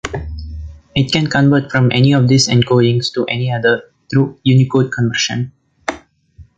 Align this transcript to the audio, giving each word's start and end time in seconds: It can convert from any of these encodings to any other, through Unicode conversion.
It 0.95 1.11
can 1.11 1.27
convert 1.27 1.71
from 1.71 1.91
any 1.91 2.11
of 2.13 2.27
these 2.27 2.47
encodings 2.47 3.13
to 3.13 3.23
any 3.25 3.51
other, 3.51 3.83
through 4.09 4.39
Unicode 4.43 4.91
conversion. 4.91 5.51